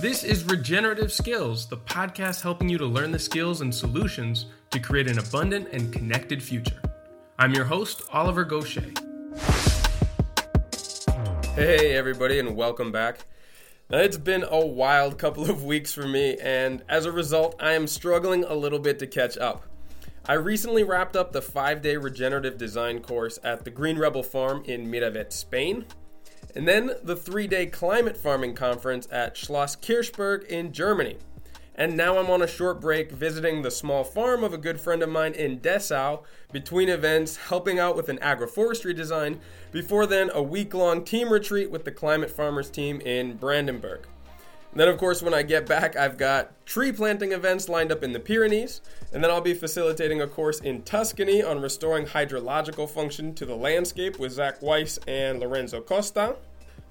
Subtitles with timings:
[0.00, 4.80] This is Regenerative Skills, the podcast helping you to learn the skills and solutions to
[4.80, 6.80] create an abundant and connected future.
[7.38, 8.96] I'm your host, Oliver Goshey.
[11.54, 13.26] Hey, everybody, and welcome back.
[13.90, 17.72] Now, it's been a wild couple of weeks for me, and as a result, I
[17.72, 19.66] am struggling a little bit to catch up.
[20.24, 24.62] I recently wrapped up the five day regenerative design course at the Green Rebel Farm
[24.64, 25.84] in Miravet, Spain,
[26.54, 31.16] and then the three day climate farming conference at Schloss Kirchberg in Germany.
[31.80, 35.02] And now I'm on a short break visiting the small farm of a good friend
[35.02, 39.40] of mine in Dessau between events, helping out with an agroforestry design,
[39.72, 44.06] before then, a week long team retreat with the Climate Farmers team in Brandenburg.
[44.74, 48.12] then, of course, when I get back, I've got tree planting events lined up in
[48.12, 48.82] the Pyrenees,
[49.12, 53.56] and then I'll be facilitating a course in Tuscany on restoring hydrological function to the
[53.56, 56.36] landscape with Zach Weiss and Lorenzo Costa.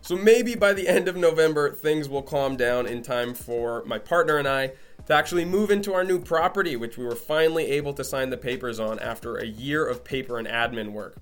[0.01, 3.99] So maybe by the end of November, things will calm down in time for my
[3.99, 4.71] partner and I
[5.05, 8.37] to actually move into our new property, which we were finally able to sign the
[8.37, 11.17] papers on after a year of paper and admin work.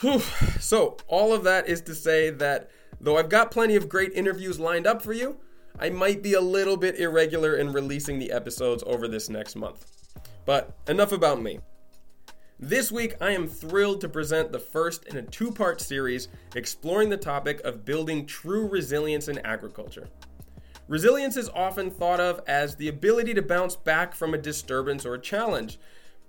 [0.00, 0.20] Whew.
[0.60, 2.70] So, all of that is to say that
[3.00, 5.36] though I've got plenty of great interviews lined up for you,
[5.78, 9.86] I might be a little bit irregular in releasing the episodes over this next month.
[10.44, 11.60] But enough about me.
[12.64, 17.08] This week, I am thrilled to present the first in a two part series exploring
[17.08, 20.08] the topic of building true resilience in agriculture.
[20.86, 25.14] Resilience is often thought of as the ability to bounce back from a disturbance or
[25.14, 25.80] a challenge.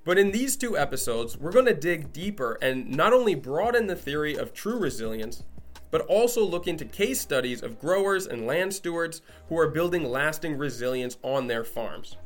[0.05, 3.95] But in these two episodes, we're going to dig deeper and not only broaden the
[3.95, 5.43] theory of true resilience,
[5.91, 10.57] but also look into case studies of growers and land stewards who are building lasting
[10.57, 12.17] resilience on their farms.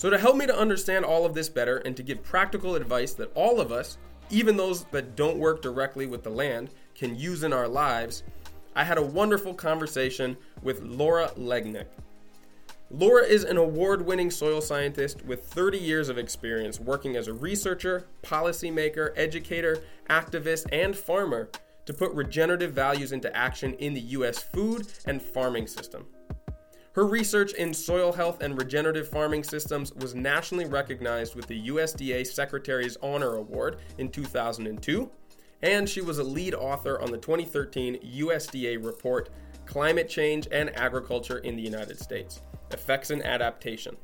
[0.00, 3.12] So, to help me to understand all of this better and to give practical advice
[3.12, 3.98] that all of us,
[4.30, 8.22] even those that don't work directly with the land, can use in our lives,
[8.74, 11.88] I had a wonderful conversation with Laura Lengnick.
[12.90, 17.34] Laura is an award winning soil scientist with 30 years of experience working as a
[17.34, 21.50] researcher, policymaker, educator, activist, and farmer
[21.84, 24.42] to put regenerative values into action in the U.S.
[24.42, 26.06] food and farming system.
[27.00, 32.26] Her research in soil health and regenerative farming systems was nationally recognized with the USDA
[32.26, 35.10] Secretary's Honor Award in 2002,
[35.62, 39.30] and she was a lead author on the 2013 USDA report
[39.64, 43.96] Climate Change and Agriculture in the United States Effects and Adaptation.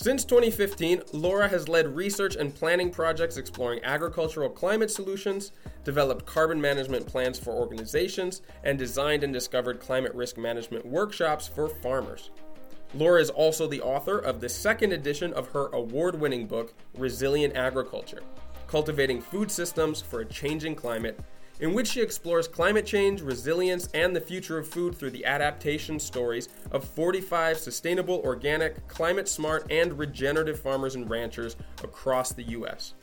[0.00, 5.50] Since 2015, Laura has led research and planning projects exploring agricultural climate solutions,
[5.82, 11.68] developed carbon management plans for organizations, and designed and discovered climate risk management workshops for
[11.68, 12.30] farmers.
[12.94, 17.56] Laura is also the author of the second edition of her award winning book, Resilient
[17.56, 18.22] Agriculture
[18.68, 21.18] Cultivating Food Systems for a Changing Climate
[21.60, 25.98] in which she explores climate change, resilience, and the future of food through the adaptation
[25.98, 32.94] stories of 45 sustainable, organic, climate smart, and regenerative farmers and ranchers across the U.S.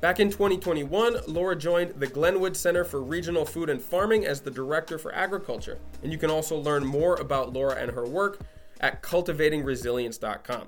[0.00, 4.50] Back in 2021, Laura joined the Glynwood Center for Regional Food and Farming as the
[4.50, 8.40] Director for Agriculture, and you can also learn more about Laura and her work
[8.80, 10.66] at cultivatingresilience.com.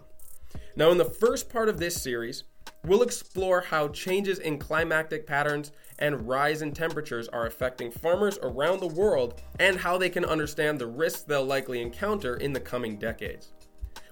[0.77, 2.45] Now, in the first part of this series,
[2.85, 8.81] we'll explore how changes in climatic patterns and rise in temperatures are affecting farmers around
[8.81, 12.97] the world and how they can understand the risks they'll likely encounter in the coming
[12.97, 13.53] decades.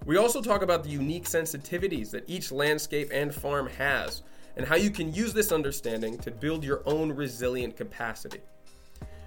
[0.05, 4.23] We also talk about the unique sensitivities that each landscape and farm has
[4.57, 8.41] and how you can use this understanding to build your own resilient capacity.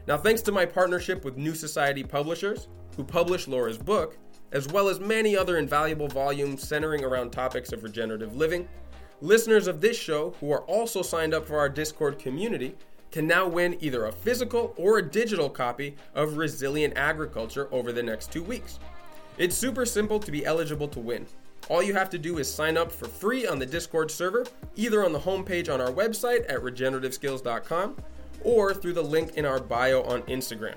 [0.08, 4.18] Now, thanks to my partnership with New Society Publishers, who published Laura's book,
[4.52, 8.68] as well as many other invaluable volumes centering around topics of regenerative living,
[9.26, 12.76] Listeners of this show who are also signed up for our Discord community
[13.12, 18.04] can now win either a physical or a digital copy of Resilient Agriculture over the
[18.04, 18.78] next two weeks.
[19.40, 21.26] It's super simple to be eligible to win.
[21.70, 25.04] All you have to do is sign up for free on the Discord server, either
[25.04, 27.96] on the homepage on our website at regenerativeskills.com
[28.44, 30.76] or through the link in our bio on Instagram.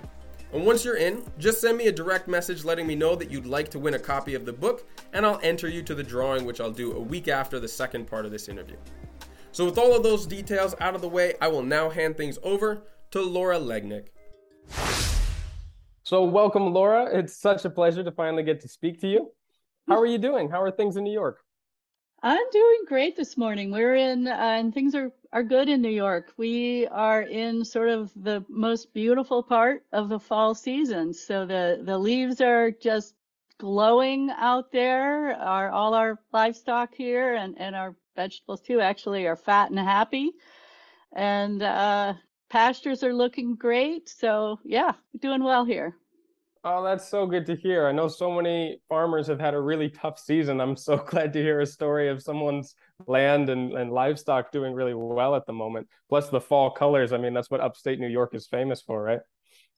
[0.52, 3.44] And once you're in, just send me a direct message letting me know that you'd
[3.44, 6.46] like to win a copy of the book, and I'll enter you to the drawing,
[6.46, 8.76] which I'll do a week after the second part of this interview.
[9.52, 12.38] So, with all of those details out of the way, I will now hand things
[12.42, 14.06] over to Laura Lengnick.
[16.02, 17.10] So, welcome, Laura.
[17.12, 19.30] It's such a pleasure to finally get to speak to you.
[19.86, 20.48] How are you doing?
[20.48, 21.40] How are things in New York?
[22.22, 23.70] I'm doing great this morning.
[23.70, 26.32] We're in, uh, and things are are good in New York.
[26.36, 31.12] We are in sort of the most beautiful part of the fall season.
[31.12, 33.14] So the the leaves are just
[33.58, 35.32] glowing out there.
[35.34, 40.32] Our all our livestock here and and our vegetables too actually are fat and happy,
[41.12, 42.14] and uh,
[42.48, 44.08] pastures are looking great.
[44.08, 45.94] So yeah, doing well here.
[46.64, 47.86] Oh, that's so good to hear.
[47.86, 50.60] I know so many farmers have had a really tough season.
[50.60, 52.74] I'm so glad to hear a story of someone's
[53.06, 55.88] land and, and livestock doing really well at the moment.
[56.08, 57.12] Plus the fall colors.
[57.12, 59.20] I mean, that's what upstate New York is famous for, right?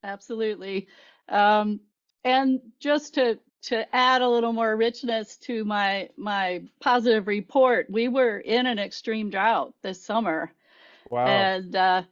[0.03, 0.89] Absolutely.
[1.29, 1.81] Um,
[2.25, 8.09] and just to to add a little more richness to my my positive report, we
[8.09, 10.51] were in an extreme drought this summer.
[11.11, 11.27] Wow.
[11.27, 12.03] And uh,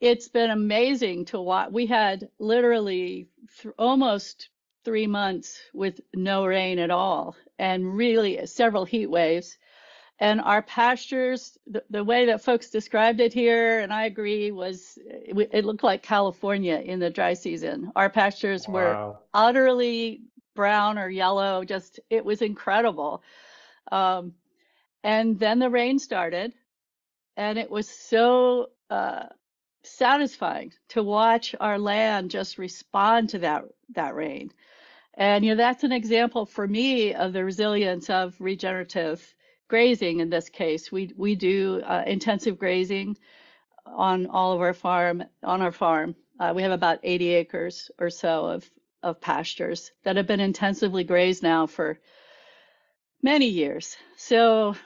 [0.00, 1.70] it's been amazing to watch.
[1.70, 3.28] We had literally
[3.60, 4.50] th- almost
[4.84, 9.56] three months with no rain at all, and really several heat waves.
[10.20, 14.96] And our pastures, the, the way that folks described it here, and I agree, was
[15.06, 17.90] it, it looked like California in the dry season.
[17.96, 18.74] Our pastures wow.
[18.74, 20.22] were utterly
[20.54, 23.22] brown or yellow, just it was incredible.
[23.90, 24.34] Um,
[25.02, 26.54] and then the rain started,
[27.36, 29.24] and it was so uh,
[29.84, 34.52] satisfying to watch our land just respond to that that rain.
[35.14, 39.34] And you know that's an example for me of the resilience of regenerative
[39.68, 40.20] grazing.
[40.20, 43.16] In this case, we we do uh, intensive grazing
[43.86, 46.16] on all of our farm on our farm.
[46.40, 48.68] Uh, we have about 80 acres or so of
[49.02, 51.98] of pastures that have been intensively grazed now for
[53.22, 53.96] many years.
[54.16, 54.76] So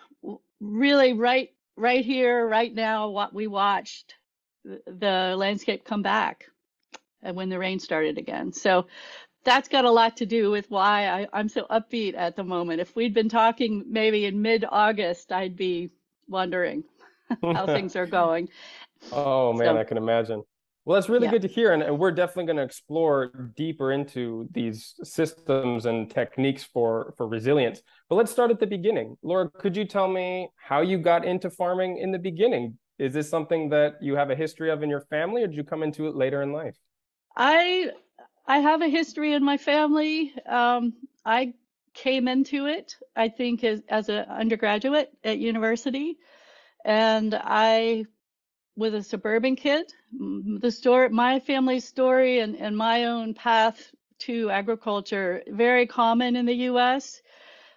[0.60, 4.14] really, right right here, right now, what we watched
[4.86, 6.46] the landscape come back
[7.22, 8.52] and when the rain started again.
[8.52, 8.86] So
[9.44, 12.80] that's got a lot to do with why I, am so upbeat at the moment.
[12.80, 15.90] If we'd been talking maybe in mid August, I'd be
[16.28, 16.84] wondering
[17.42, 18.48] how things are going.
[19.12, 20.42] Oh man, so, I can imagine.
[20.84, 21.32] Well, that's really yeah.
[21.32, 21.74] good to hear.
[21.74, 27.28] And, and we're definitely going to explore deeper into these systems and techniques for, for
[27.28, 27.82] resilience.
[28.08, 29.16] But let's start at the beginning.
[29.22, 32.78] Laura, could you tell me how you got into farming in the beginning?
[32.98, 35.64] Is this something that you have a history of in your family, or did you
[35.64, 36.76] come into it later in life?
[37.36, 37.92] I
[38.46, 40.34] I have a history in my family.
[40.46, 41.54] Um, I
[41.94, 46.18] came into it, I think, as as an undergraduate at university,
[46.84, 48.04] and I
[48.74, 49.92] was a suburban kid.
[50.60, 56.46] The story, my family's story, and and my own path to agriculture, very common in
[56.46, 57.22] the U.S.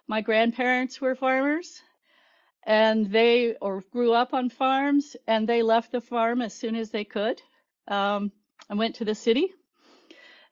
[0.07, 1.79] My grandparents were farmers
[2.63, 6.91] and they or grew up on farms and they left the farm as soon as
[6.91, 7.41] they could
[7.87, 8.31] um,
[8.69, 9.49] and went to the city.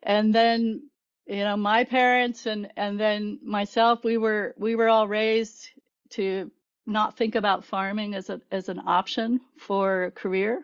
[0.02, 0.90] And then
[1.28, 5.70] you know my parents and and then myself we were we were all raised
[6.10, 6.50] to
[6.88, 10.64] not think about farming as a as an option for a career.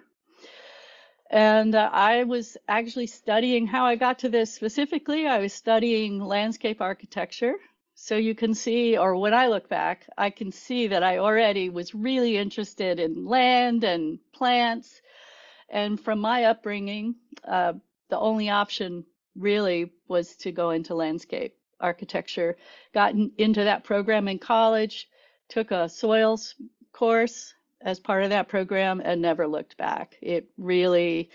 [1.30, 5.28] And uh, I was actually studying how I got to this specifically.
[5.28, 7.56] I was studying landscape architecture
[7.96, 11.70] so you can see, or when I look back, I can see that I already
[11.70, 15.02] was really interested in land and plants.
[15.70, 17.16] And from my upbringing,
[17.48, 17.74] uh,
[18.10, 19.06] the only option
[19.36, 22.58] really was to go into landscape architecture.
[22.94, 25.08] Got in, into that program in college,
[25.48, 26.56] took a soils
[26.92, 30.16] course as part of that program, and never looked back.
[30.22, 31.30] It really,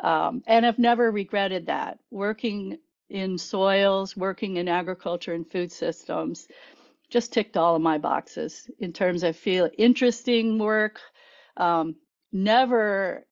[0.00, 1.98] um, and I've never regretted that.
[2.10, 2.78] Working
[3.08, 6.48] in soils, working in agriculture and food systems,
[7.08, 11.00] just ticked all of my boxes in terms of feel interesting work,
[11.56, 11.94] um,
[12.32, 13.26] never,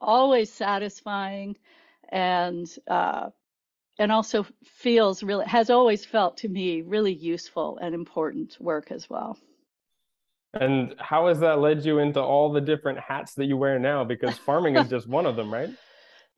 [0.00, 1.56] always satisfying,
[2.08, 3.30] and uh,
[3.98, 9.08] and also feels really has always felt to me really useful and important work as
[9.08, 9.38] well.
[10.54, 14.04] And how has that led you into all the different hats that you wear now?
[14.04, 15.70] Because farming is just one of them, right?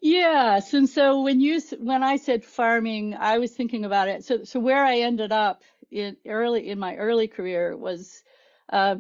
[0.01, 4.25] Yes, and so when you when I said farming, I was thinking about it.
[4.25, 8.23] So so where I ended up in early in my early career was
[8.71, 8.97] uh,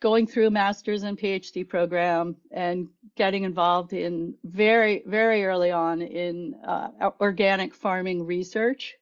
[0.00, 6.02] going through a master's and PhD program and getting involved in very very early on
[6.02, 6.88] in uh,
[7.20, 8.96] organic farming research.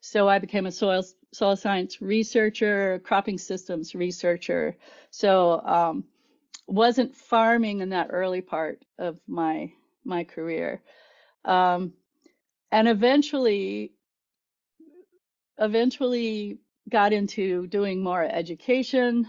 [0.00, 4.76] So I became a soil soil science researcher, cropping systems researcher.
[5.10, 6.04] So um,
[6.66, 9.72] wasn't farming in that early part of my
[10.04, 10.82] my career.
[11.44, 11.92] Um,
[12.72, 13.92] and eventually,
[15.58, 19.26] eventually got into doing more education,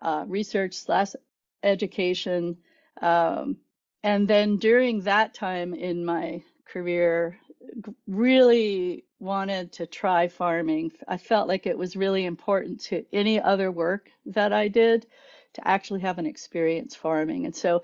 [0.00, 1.12] uh, research slash
[1.62, 2.56] education.
[3.00, 3.56] Um,
[4.02, 7.38] and then during that time in my career,
[8.06, 10.92] really wanted to try farming.
[11.06, 15.06] I felt like it was really important to any other work that I did
[15.54, 17.44] to actually have an experience farming.
[17.46, 17.82] And so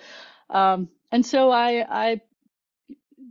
[0.51, 2.21] um, and so I, I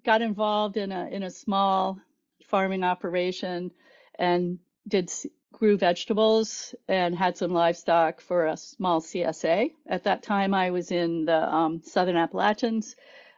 [0.06, 2.00] got involved in a in a small
[2.46, 3.72] farming operation
[4.20, 5.12] and did
[5.54, 9.72] grew vegetables and had some livestock for a small CSA.
[9.88, 12.96] At that time, I was in the um, Southern Appalachians,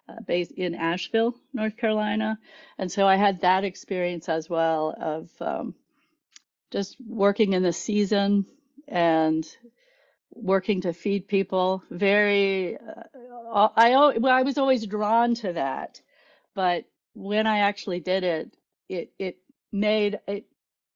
[0.07, 2.39] uh, based in Asheville, North Carolina,
[2.77, 5.75] and so I had that experience as well of um,
[6.71, 8.45] just working in the season
[8.87, 9.45] and
[10.35, 11.83] working to feed people.
[11.89, 16.01] Very, uh, I well, I was always drawn to that,
[16.53, 18.57] but when I actually did it,
[18.89, 19.37] it it
[19.71, 20.45] made it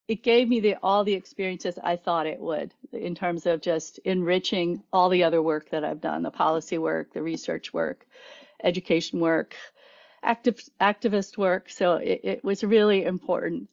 [0.08, 3.98] it gave me the all the experiences I thought it would in terms of just
[4.04, 8.06] enriching all the other work that I've done, the policy work, the research work,
[8.62, 9.54] education work,
[10.22, 11.70] active activist work.
[11.70, 13.70] So it, it was really important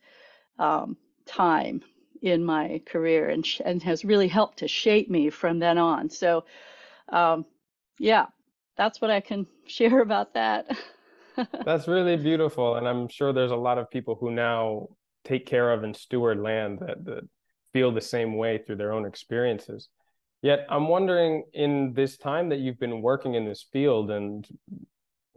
[0.59, 1.83] um, time
[2.21, 6.09] in my career and and has really helped to shape me from then on.
[6.09, 6.45] So
[7.09, 7.45] um,
[7.99, 8.27] yeah,
[8.75, 10.65] that's what I can share about that.
[11.65, 12.77] That's really beautiful.
[12.77, 14.87] And I'm sure there's a lot of people who now
[15.23, 17.29] take care of and steward land that, that
[17.73, 19.89] feel the same way through their own experiences.
[20.41, 24.47] Yet I'm wondering in this time that you've been working in this field and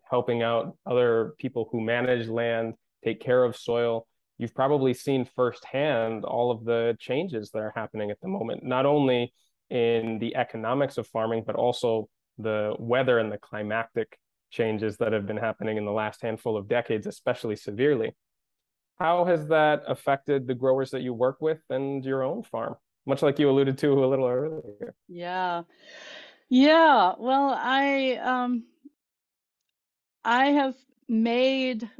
[0.08, 4.06] helping out other people who manage land, take care of soil,
[4.40, 8.87] you've probably seen firsthand all of the changes that are happening at the moment, not
[8.87, 9.35] only
[9.68, 14.18] in the economics of farming, but also the weather and the climatic
[14.50, 18.16] changes that have been happening in the last handful of decades, especially severely.
[18.99, 22.76] How has that affected the growers that you work with and your own farm?
[23.04, 24.94] Much like you alluded to a little earlier.
[25.06, 25.64] Yeah.
[26.49, 27.12] Yeah.
[27.18, 28.64] Well, I um
[30.25, 30.76] I have
[31.09, 31.90] made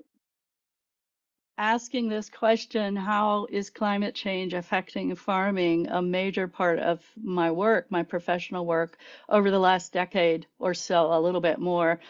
[1.61, 7.87] asking this question, how is climate change affecting farming, a major part of my work,
[7.91, 8.97] my professional work
[9.29, 12.01] over the last decade or so, a little bit more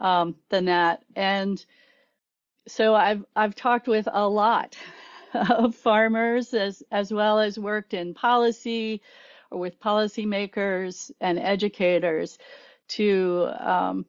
[0.00, 1.02] um, than that.
[1.16, 1.64] And
[2.68, 4.76] so I've I've talked with a lot
[5.34, 9.00] of farmers as as well as worked in policy
[9.50, 12.36] or with policymakers and educators
[12.88, 14.04] to um,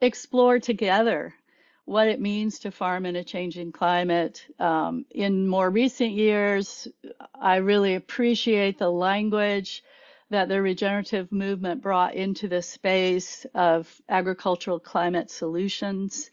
[0.00, 1.34] explore together
[1.84, 4.44] what it means to farm in a changing climate.
[4.58, 6.88] Um, in more recent years,
[7.34, 9.82] I really appreciate the language
[10.30, 16.30] that the regenerative movement brought into the space of agricultural climate solutions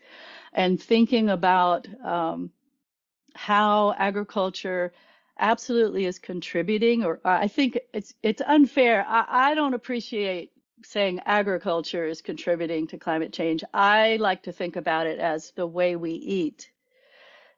[0.54, 2.52] and thinking about um,
[3.36, 4.94] how agriculture
[5.40, 10.52] absolutely is contributing or i think it's it's unfair I, I don't appreciate
[10.84, 15.68] saying agriculture is contributing to climate change i like to think about it as the
[15.68, 16.70] way we eat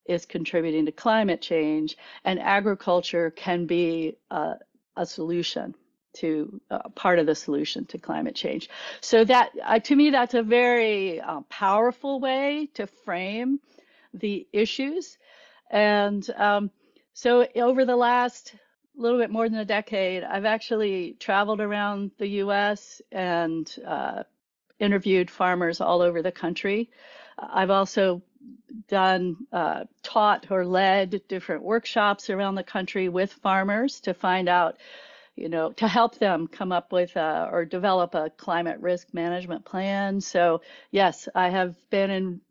[0.06, 4.56] is contributing to climate change and agriculture can be a,
[4.98, 5.76] a solution
[6.14, 8.70] to uh, part of the solution to climate change.
[9.02, 13.60] So that uh, to me that's a very uh, powerful way to frame
[14.14, 15.18] the issues.
[15.70, 16.72] And um,
[17.14, 18.56] so over the last
[19.02, 23.02] little bit more than a decade, I've actually traveled around the U.S.
[23.12, 24.24] and uh,
[24.80, 26.90] interviewed farmers all over the country.
[27.38, 28.22] I've also
[28.88, 34.78] done uh, taught or led different workshops around the country with farmers to find out
[35.40, 39.64] you know, to help them come up with a, or develop a climate risk management
[39.64, 40.20] plan.
[40.20, 42.42] So yes, I have been in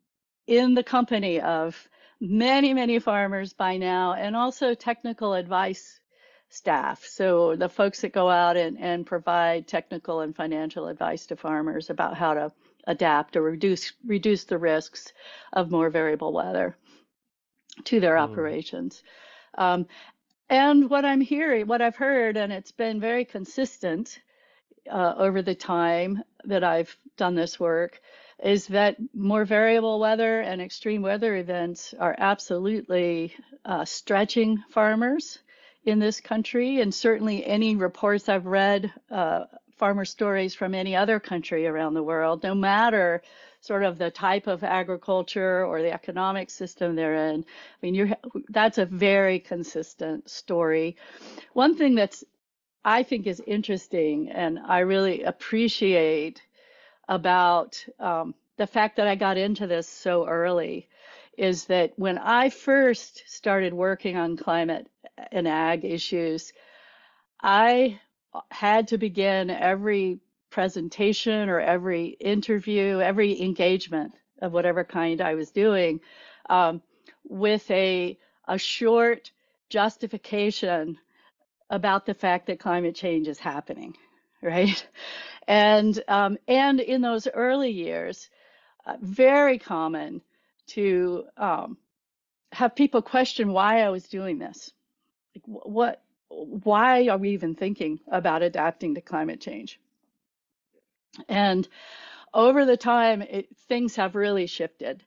[0.46, 1.76] in the company of
[2.18, 6.00] many, many farmers by now, and also technical advice
[6.48, 7.04] staff.
[7.04, 11.90] So the folks that go out and, and provide technical and financial advice to farmers
[11.90, 12.52] about how to
[12.84, 15.12] adapt or reduce reduce the risks
[15.52, 16.76] of more variable weather
[17.84, 18.20] to their mm.
[18.20, 19.02] operations.
[19.56, 19.86] Um,
[20.48, 24.18] and what I'm hearing, what I've heard, and it's been very consistent
[24.90, 28.00] uh, over the time that I've done this work,
[28.42, 33.34] is that more variable weather and extreme weather events are absolutely
[33.66, 35.40] uh, stretching farmers
[35.84, 36.80] in this country.
[36.80, 39.44] And certainly, any reports I've read, uh,
[39.76, 43.22] farmer stories from any other country around the world, no matter
[43.60, 47.40] sort of the type of agriculture or the economic system they're in.
[47.40, 48.10] I mean, you're
[48.48, 50.96] that's a very consistent story.
[51.52, 52.24] One thing that's
[52.84, 56.42] I think is interesting and I really appreciate
[57.08, 60.88] about um, the fact that I got into this so early
[61.36, 64.88] is that when I first started working on climate
[65.32, 66.52] and ag issues,
[67.40, 68.00] I
[68.50, 75.50] had to begin every presentation or every interview, every engagement of whatever kind I was
[75.50, 76.00] doing,
[76.48, 76.82] um,
[77.24, 79.30] with a a short
[79.68, 80.98] justification
[81.70, 83.94] about the fact that climate change is happening,
[84.42, 84.86] right?
[85.46, 88.30] And um, and in those early years,
[88.86, 90.22] uh, very common
[90.68, 91.76] to um,
[92.52, 94.70] have people question why I was doing this.
[95.44, 96.02] What?
[96.28, 99.80] Why are we even thinking about adapting to climate change?
[101.28, 101.66] And
[102.34, 105.04] over the time, it, things have really shifted.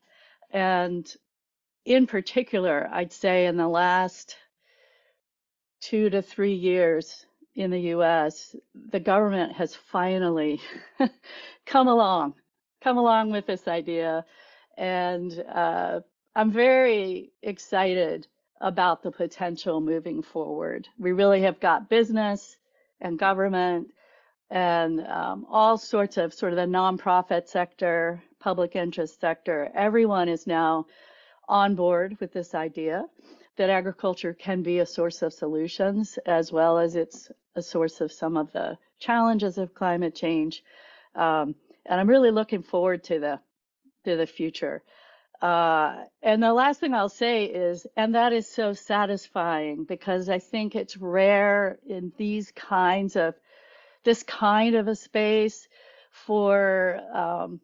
[0.50, 1.12] And
[1.86, 4.36] in particular, I'd say in the last
[5.80, 8.56] two to three years in the US,
[8.90, 10.62] the government has finally
[11.66, 12.36] come along,
[12.82, 14.26] come along with this idea.
[14.78, 16.02] And uh,
[16.36, 18.28] I'm very excited
[18.62, 20.88] about the potential moving forward.
[20.98, 22.58] We really have got business
[23.01, 23.88] and government
[24.50, 29.72] and um, all sorts of sort of the nonprofit sector, public interest sector.
[29.74, 30.86] Everyone is now
[31.48, 33.06] on board with this idea
[33.58, 38.12] that agriculture can be a source of solutions as well as it's a source of
[38.12, 40.63] some of the challenges of climate change.
[41.15, 43.39] Um, and I'm really looking forward to the
[44.06, 44.82] to the future.
[45.42, 50.38] Uh, and the last thing I'll say is, and that is so satisfying because I
[50.38, 53.34] think it's rare in these kinds of
[54.04, 55.68] this kind of a space
[56.12, 57.60] for um,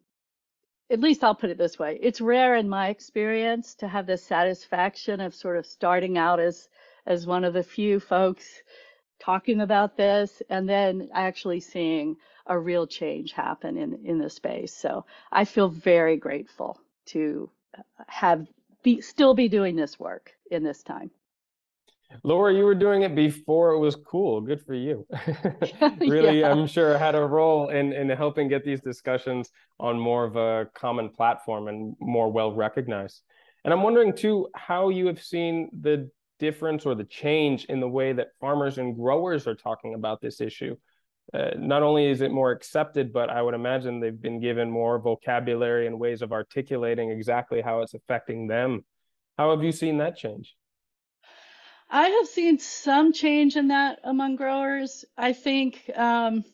[0.90, 1.98] at least I'll put it this way.
[2.00, 6.68] It's rare in my experience to have the satisfaction of sort of starting out as
[7.06, 8.62] as one of the few folks
[9.20, 12.16] talking about this and then actually seeing
[12.46, 14.74] a real change happen in in the space.
[14.74, 17.50] So I feel very grateful to
[18.06, 18.46] have
[18.82, 21.10] be still be doing this work in this time.
[22.24, 24.40] Laura, you were doing it before it was cool.
[24.40, 25.06] Good for you.
[26.00, 26.50] really, yeah.
[26.50, 30.70] I'm sure had a role in in helping get these discussions on more of a
[30.74, 33.22] common platform and more well recognized.
[33.64, 37.88] And I'm wondering too how you have seen the difference or the change in the
[37.88, 40.76] way that farmers and growers are talking about this issue.
[41.32, 44.98] Uh, not only is it more accepted, but I would imagine they've been given more
[44.98, 48.84] vocabulary and ways of articulating exactly how it's affecting them.
[49.36, 50.56] How have you seen that change?
[51.90, 55.04] I have seen some change in that among growers.
[55.16, 56.44] I think um,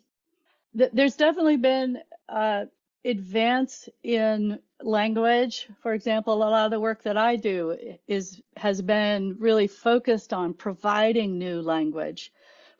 [0.76, 2.66] th- there's definitely been uh,
[3.04, 5.68] advance in language.
[5.82, 7.76] For example, a lot of the work that I do
[8.06, 12.32] is has been really focused on providing new language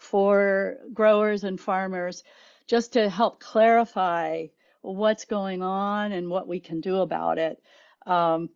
[0.05, 2.23] for growers and farmers,
[2.67, 4.47] just to help clarify
[4.83, 7.63] what's going on and what we can do about it.
[8.07, 8.51] Um,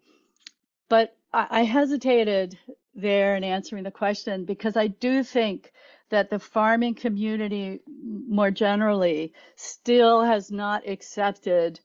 [0.88, 2.58] but I, I hesitated
[2.94, 5.72] there in answering the question because I do think
[6.10, 7.80] that the farming community
[8.28, 11.80] more generally still has not accepted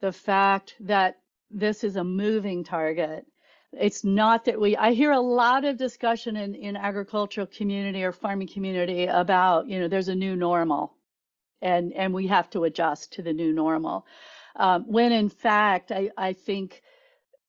[0.00, 1.18] the fact that
[1.50, 3.26] this is a moving target.
[3.72, 8.12] It's not that we, I hear a lot of discussion in, in agricultural community or
[8.12, 10.94] farming community about, you know, there's a new normal
[11.62, 14.06] and, and we have to adjust to the new normal.
[14.56, 16.82] Um, when in fact, I, I think,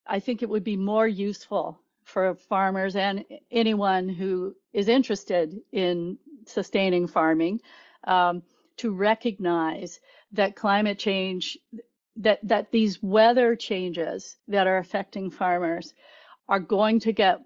[0.07, 6.17] I think it would be more useful for farmers and anyone who is interested in
[6.45, 7.59] sustaining farming
[8.05, 8.43] um,
[8.77, 9.99] to recognize
[10.31, 11.57] that climate change
[12.17, 15.93] that that these weather changes that are affecting farmers
[16.47, 17.39] are going to get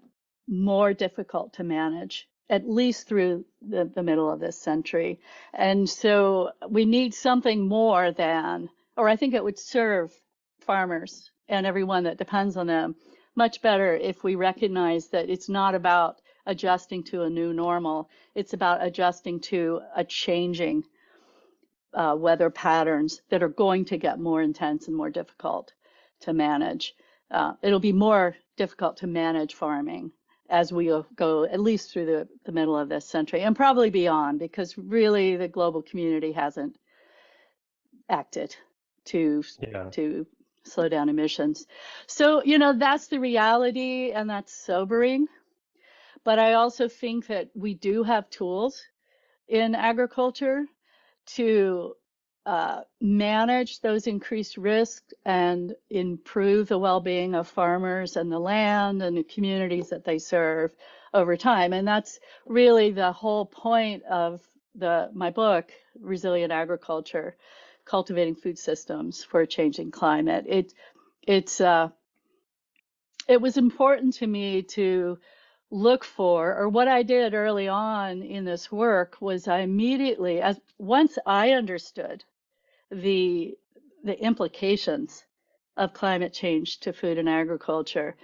[0.46, 5.20] more difficult to manage at least through the, the middle of this century
[5.54, 10.12] and so we need something more than or i think it would serve
[10.60, 12.94] farmers and everyone that depends on them
[13.38, 18.10] much better if we recognize that it's not about adjusting to a new normal.
[18.34, 20.82] It's about adjusting to a changing
[21.94, 25.72] uh, weather patterns that are going to get more intense and more difficult
[26.20, 26.94] to manage.
[27.30, 30.10] Uh, it'll be more difficult to manage farming
[30.50, 34.38] as we go at least through the, the middle of this century and probably beyond
[34.38, 36.76] because really the global community hasn't
[38.08, 38.56] acted
[39.04, 39.90] to yeah.
[39.90, 40.26] to
[40.64, 41.66] slow down emissions.
[42.06, 45.26] So, you know, that's the reality and that's sobering.
[46.24, 48.82] But I also think that we do have tools
[49.48, 50.66] in agriculture
[51.36, 51.94] to
[52.46, 59.16] uh, manage those increased risks and improve the well-being of farmers and the land and
[59.16, 60.74] the communities that they serve
[61.12, 61.72] over time.
[61.72, 64.40] And that's really the whole point of
[64.74, 67.36] the my book, Resilient Agriculture
[67.84, 70.44] cultivating food systems for a changing climate.
[70.48, 70.72] It
[71.26, 71.88] it's uh,
[73.28, 75.18] it was important to me to
[75.70, 80.60] look for, or what I did early on in this work was I immediately, as
[80.78, 82.24] once I understood
[82.90, 83.56] the
[84.04, 85.24] the implications
[85.76, 88.16] of climate change to food and agriculture,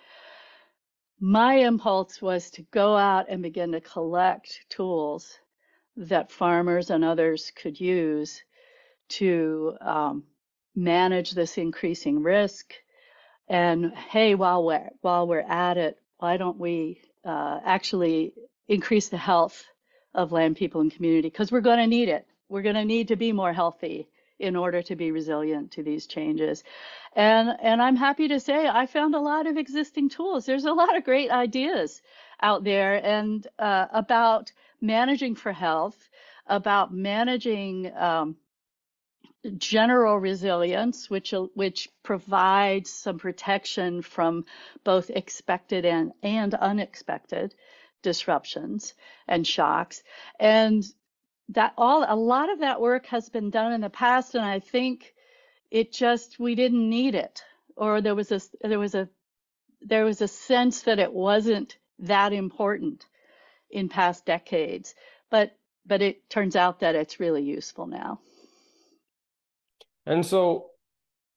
[1.21, 5.39] my impulse was to go out and begin to collect tools
[5.97, 8.43] that farmers and others could use
[9.09, 10.25] to um,
[10.75, 12.73] manage this increasing risk.
[13.49, 18.33] And hey, while we're while we're at it, why don't we uh, actually
[18.69, 19.65] increase the health
[20.15, 21.29] of land, people, and community?
[21.29, 22.27] Because we're going to need it.
[22.49, 24.09] We're going to need to be more healthy
[24.39, 26.65] in order to be resilient to these changes.
[27.15, 30.45] And and I'm happy to say I found a lot of existing tools.
[30.45, 32.03] There's a lot of great ideas
[32.43, 35.97] out there and uh, about managing for health,
[36.47, 38.37] about managing um,
[39.59, 44.45] general resilience, which which provides some protection from
[44.85, 47.55] both expected and, and unexpected
[48.03, 48.95] disruptions
[49.29, 50.03] and shocks.
[50.41, 50.85] And
[51.51, 54.61] that all a lot of that work has been done in the past, and I
[54.61, 55.15] think
[55.71, 57.43] it just we didn't need it,
[57.77, 59.09] or there was a there was a
[59.83, 63.05] there was a sense that it wasn't that important
[63.71, 64.95] in past decades,
[65.31, 68.21] but but it turns out that it's really useful now.
[70.07, 70.67] And so,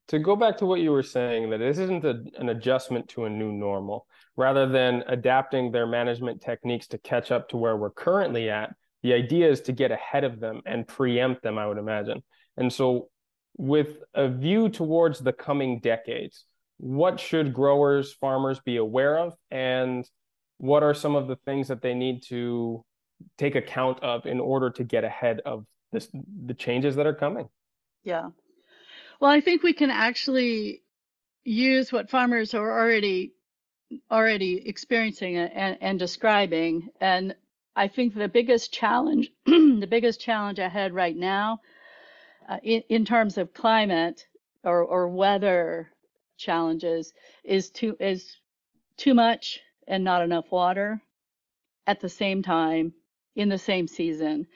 [0.10, 3.26] to go back to what you were saying, that this isn't a, an adjustment to
[3.26, 7.92] a new normal, rather than adapting their management techniques to catch up to where we're
[7.92, 8.74] currently at.
[9.04, 12.24] The idea is to get ahead of them and preempt them, I would imagine.
[12.56, 13.10] And so,
[13.58, 16.46] with a view towards the coming decades,
[16.78, 19.34] what should growers, farmers be aware of?
[19.52, 20.08] And
[20.58, 22.84] what are some of the things that they need to
[23.38, 26.08] take account of in order to get ahead of this,
[26.46, 27.48] the changes that are coming?
[28.04, 28.30] Yeah.
[29.20, 30.84] Well, I think we can actually
[31.44, 33.34] use what farmers are already
[34.12, 36.90] already experiencing and, and describing.
[37.00, 37.36] And
[37.76, 41.62] I think the biggest challenge, the biggest challenge ahead right now,
[42.50, 44.28] uh, in, in terms of climate
[44.64, 45.90] or, or weather
[46.38, 48.38] challenges, is too is
[48.98, 51.02] too much and not enough water
[51.88, 52.94] at the same time
[53.36, 54.48] in the same season.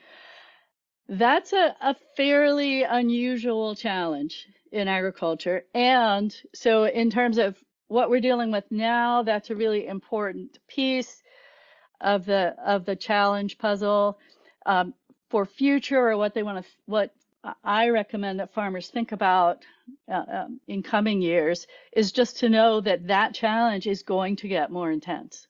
[1.08, 5.64] That's a, a fairly unusual challenge in agriculture.
[5.74, 7.56] And so, in terms of
[7.88, 11.22] what we're dealing with now, that's a really important piece
[12.00, 14.18] of the of the challenge puzzle.
[14.64, 14.94] Um,
[15.32, 17.14] for future or what they want to, what
[17.64, 19.64] I recommend that farmers think about
[20.10, 24.48] uh, um, in coming years is just to know that that challenge is going to
[24.48, 25.48] get more intense.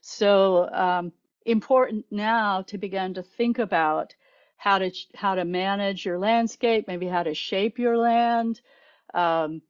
[0.00, 1.12] So um,
[1.44, 4.14] important now to begin to think about
[4.64, 8.62] how to how to manage your landscape, maybe how to shape your land,
[9.12, 9.60] um,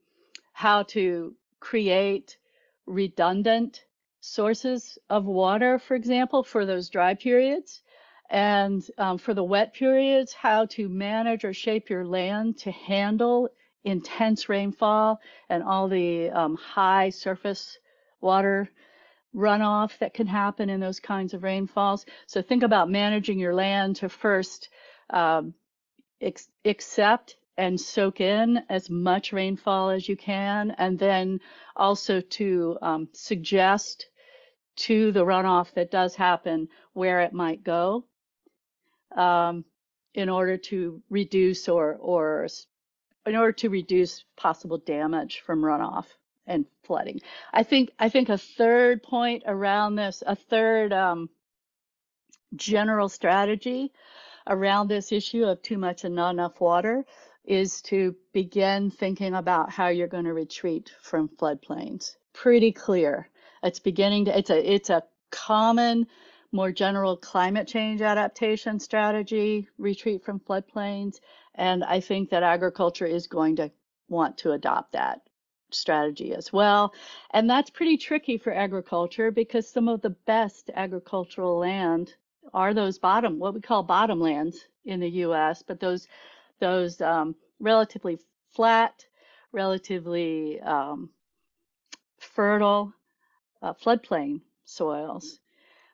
[0.52, 2.36] how to create
[2.86, 3.84] redundant
[4.20, 7.82] sources of water, for example, for those dry periods.
[8.30, 13.48] And um, for the wet periods, how to manage or shape your land to handle
[13.82, 17.78] intense rainfall and all the um, high surface
[18.20, 18.70] water
[19.34, 22.06] runoff that can happen in those kinds of rainfalls.
[22.26, 24.68] So think about managing your land to first
[25.10, 25.54] um,
[26.20, 31.40] ex- accept and soak in as much rainfall as you can, and then
[31.76, 34.08] also to um, suggest
[34.76, 38.04] to the runoff that does happen where it might go
[39.16, 39.64] um,
[40.14, 42.48] in order to reduce or or
[43.26, 46.06] in order to reduce possible damage from runoff
[46.46, 47.20] and flooding.
[47.52, 51.30] I think I think a third point around this, a third um,
[52.54, 53.92] general strategy
[54.46, 57.04] around this issue of too much and not enough water
[57.44, 62.16] is to begin thinking about how you're going to retreat from floodplains.
[62.32, 63.28] Pretty clear.
[63.62, 66.06] It's beginning to it's a it's a common
[66.52, 71.20] more general climate change adaptation strategy, retreat from floodplains,
[71.54, 73.70] and I think that agriculture is going to
[74.08, 75.22] want to adopt that
[75.72, 76.94] strategy as well.
[77.32, 82.14] And that's pretty tricky for agriculture because some of the best agricultural land
[82.52, 86.06] are those bottom, what we call bottomlands in the U.S., but those
[86.60, 88.18] those um, relatively
[88.52, 89.06] flat,
[89.52, 91.10] relatively um,
[92.18, 92.92] fertile
[93.62, 95.40] uh, floodplain soils.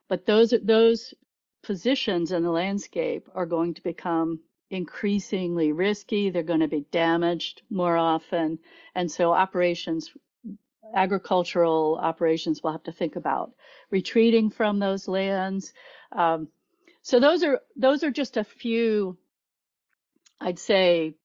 [0.08, 1.14] But those those
[1.62, 6.30] positions in the landscape are going to become increasingly risky.
[6.30, 8.58] They're going to be damaged more often.
[8.94, 10.10] And so operations,
[10.94, 13.52] agricultural operations will have to think about
[13.90, 15.72] retreating from those lands.
[16.12, 16.48] Um,
[17.02, 19.16] so those are those are just a few,
[20.40, 21.16] I'd say,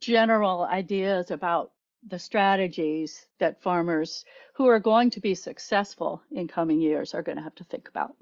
[0.00, 1.72] general ideas about
[2.06, 7.36] the strategies that farmers who are going to be successful in coming years are going
[7.36, 8.14] to have to think about.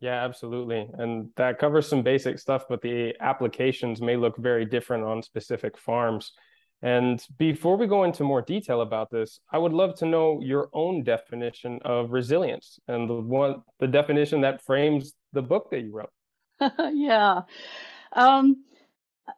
[0.00, 0.88] Yeah, absolutely.
[0.94, 5.76] And that covers some basic stuff, but the applications may look very different on specific
[5.76, 6.32] farms.
[6.82, 10.68] And before we go into more detail about this, I would love to know your
[10.72, 15.92] own definition of resilience and the one the definition that frames the book that you
[15.92, 16.10] wrote.
[16.92, 17.42] yeah.
[18.12, 18.64] Um,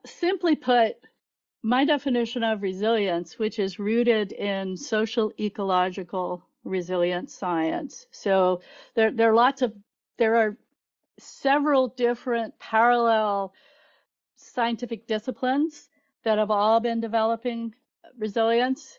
[0.06, 0.96] simply put,
[1.62, 8.06] my definition of resilience, which is rooted in social ecological resilience science.
[8.10, 8.62] So
[8.94, 9.74] there, there are lots of
[10.18, 10.56] there are
[11.18, 13.52] several different parallel
[14.36, 15.88] scientific disciplines
[16.24, 17.74] that have all been developing
[18.18, 18.98] resilience,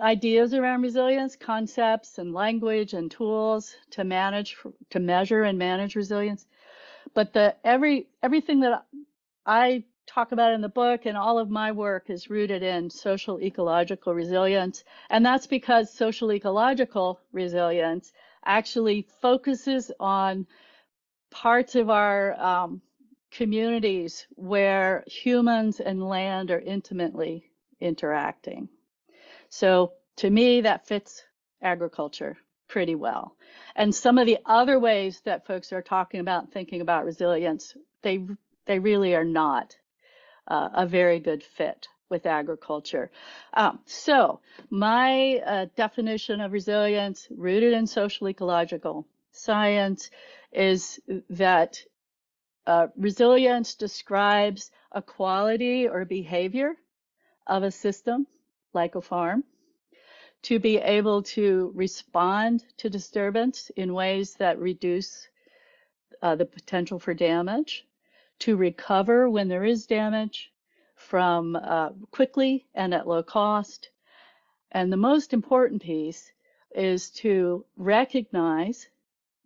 [0.00, 4.56] ideas around resilience, concepts and language and tools to manage,
[4.90, 6.46] to measure and manage resilience.
[7.14, 8.84] But the every everything that
[9.46, 13.40] I talk about in the book and all of my work is rooted in social
[13.40, 14.84] ecological resilience.
[15.10, 18.12] And that's because social ecological resilience
[18.44, 20.46] actually focuses on
[21.30, 22.80] parts of our um,
[23.30, 28.68] communities where humans and land are intimately interacting.
[29.48, 31.22] So to me, that fits
[31.62, 32.36] agriculture
[32.68, 33.36] pretty well.
[33.76, 38.26] And some of the other ways that folks are talking about thinking about resilience, they
[38.66, 39.76] they really are not
[40.48, 43.10] uh, a very good fit with agriculture.
[43.54, 50.10] Um, so my uh, definition of resilience, rooted in social ecological science,
[50.52, 51.80] is that
[52.66, 56.74] uh, resilience describes a quality or behavior
[57.46, 58.26] of a system,
[58.76, 59.42] like a farm,
[60.42, 65.28] to be able to respond to disturbance in ways that reduce
[66.22, 67.84] uh, the potential for damage,
[68.38, 70.52] to recover when there is damage
[70.94, 73.90] from uh, quickly and at low cost.
[74.70, 76.30] And the most important piece
[76.74, 78.88] is to recognize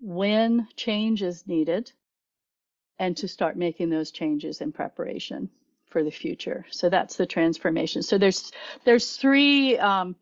[0.00, 1.92] when change is needed
[2.98, 5.48] and to start making those changes in preparation
[5.90, 6.64] for the future.
[6.70, 8.02] So that's the transformation.
[8.02, 8.52] So there's
[8.84, 10.16] there's three um,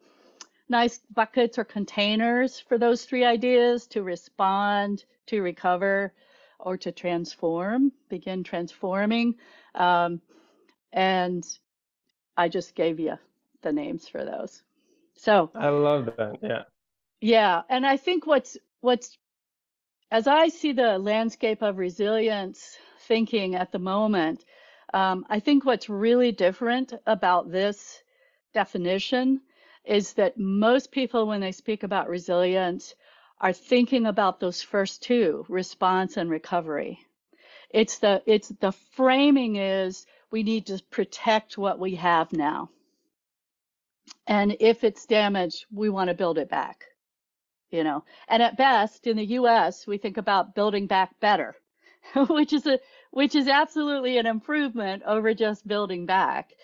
[0.68, 6.12] nice buckets or containers for those three ideas to respond, to recover,
[6.58, 9.36] or to transform, begin transforming.
[9.74, 10.20] Um,
[10.92, 11.46] and
[12.36, 13.18] I just gave you
[13.62, 14.62] the names for those.
[15.14, 16.38] So I love that.
[16.42, 16.62] Yeah.
[17.20, 19.18] Yeah, and I think what's what's
[20.10, 24.44] as I see the landscape of resilience thinking at the moment,
[24.94, 28.02] um, I think what's really different about this
[28.54, 29.40] definition
[29.84, 32.94] is that most people, when they speak about resilience,
[33.40, 36.98] are thinking about those first two, response and recovery.
[37.70, 42.70] It's the it's the framing is we need to protect what we have now.
[44.26, 46.84] And if it's damaged, we want to build it back.
[47.70, 51.54] You know, and at best in the US, we think about building back better,
[52.28, 52.78] which is a
[53.10, 56.54] which is absolutely an improvement over just building back.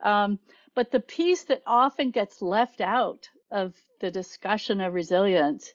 [0.00, 0.38] Um,
[0.74, 5.72] but the piece that often gets left out of the discussion of resilience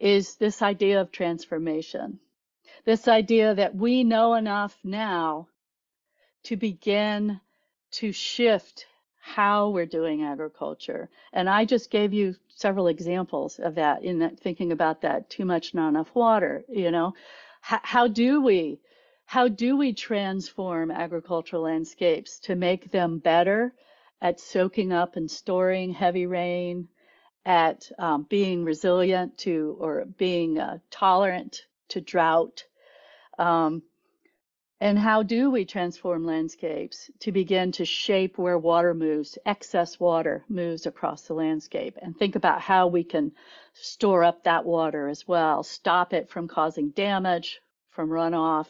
[0.00, 2.18] is this idea of transformation.
[2.84, 5.48] This idea that we know enough now
[6.44, 7.40] to begin
[7.92, 8.86] to shift
[9.20, 11.08] how we're doing agriculture.
[11.32, 15.44] And I just gave you several examples of that in that thinking about that too
[15.44, 17.14] much, not enough water, you know.
[17.70, 18.80] H- how do we
[19.32, 23.72] how do we transform agricultural landscapes to make them better
[24.20, 26.86] at soaking up and storing heavy rain,
[27.46, 32.66] at um, being resilient to or being uh, tolerant to drought?
[33.38, 33.82] Um,
[34.82, 40.44] and how do we transform landscapes to begin to shape where water moves, excess water
[40.50, 43.32] moves across the landscape, and think about how we can
[43.72, 48.66] store up that water as well, stop it from causing damage from runoff,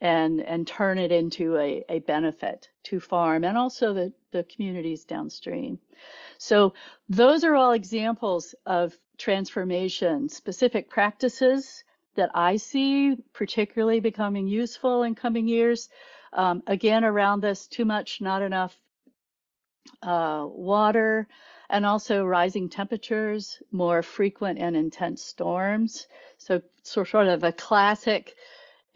[0.00, 5.04] and, and turn it into a, a benefit to farm and also the, the communities
[5.04, 5.78] downstream.
[6.38, 6.74] So
[7.08, 11.82] those are all examples of transformation, specific practices
[12.16, 15.88] that I see particularly becoming useful in coming years.
[16.32, 18.76] Um, again, around this too much, not enough
[20.02, 21.28] uh, water,
[21.70, 26.06] and also rising temperatures, more frequent and intense storms.
[26.38, 28.34] So, so sort of a classic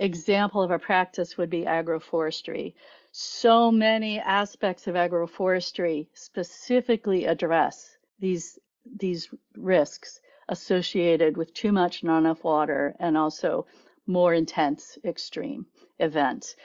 [0.01, 2.75] example of a practice would be agroforestry.
[3.13, 8.59] So many aspects of agroforestry specifically address these
[8.99, 13.67] these risks associated with too much, not enough water, and also
[14.07, 15.67] more intense extreme
[15.99, 16.57] events.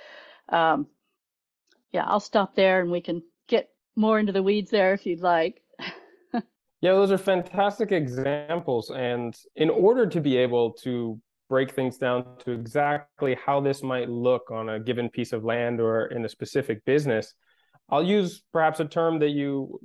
[0.50, 0.88] Um,
[1.92, 5.22] yeah, I'll stop there and we can get more into the weeds there if you'd
[5.22, 5.62] like.
[6.34, 6.42] yeah,
[6.94, 8.90] those are fantastic examples.
[8.90, 14.10] And in order to be able to break things down to exactly how this might
[14.10, 17.34] look on a given piece of land or in a specific business,
[17.90, 19.80] I'll use perhaps a term that you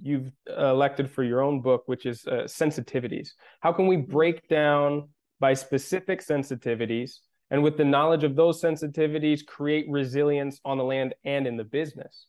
[0.00, 3.30] you've elected for your own book, which is uh, sensitivities.
[3.60, 5.08] How can we break down
[5.40, 7.18] by specific sensitivities
[7.50, 11.64] and with the knowledge of those sensitivities create resilience on the land and in the
[11.64, 12.26] business?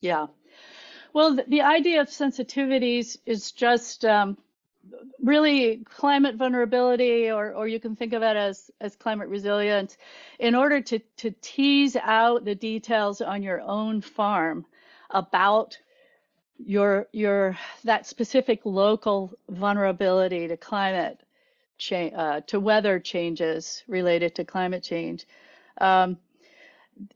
[0.00, 0.26] Yeah.
[1.12, 4.36] Well, the, idea of sensitivities is just um,
[5.22, 9.96] really climate vulnerability, or, or you can think of it as, as climate resilience,
[10.38, 14.66] in order to, to tease out the details on your own farm
[15.10, 15.78] about
[16.58, 21.20] your your that specific local vulnerability to climate
[21.78, 25.26] change uh, to weather changes related to climate change.
[25.80, 26.16] Um,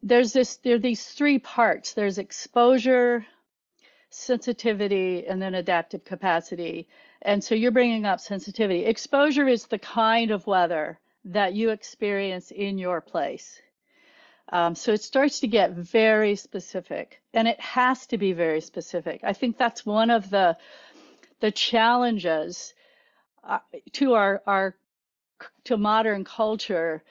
[0.02, 1.94] there's this there are these three parts.
[1.94, 3.24] There's exposure,
[4.10, 6.88] sensitivity, and then adaptive capacity.
[7.22, 8.84] And so you're bringing up sensitivity.
[8.84, 13.60] Exposure is the kind of weather that you experience in your place.
[14.50, 19.20] Um, so it starts to get very specific, and it has to be very specific.
[19.22, 20.56] I think that's one of the
[21.40, 22.72] the challenges
[23.44, 23.58] uh,
[23.92, 24.74] to our our
[25.64, 27.02] to modern culture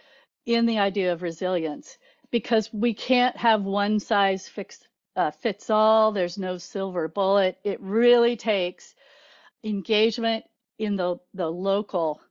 [0.45, 1.97] in the idea of resilience,
[2.31, 4.79] because we can't have one size fix,
[5.15, 6.11] uh, fits all.
[6.11, 7.59] There's no silver bullet.
[7.63, 8.95] It really takes
[9.63, 10.45] engagement
[10.77, 12.21] in the the local